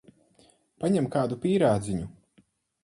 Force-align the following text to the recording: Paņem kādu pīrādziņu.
Paņem 0.85 1.11
kādu 1.17 1.39
pīrādziņu. 1.45 2.13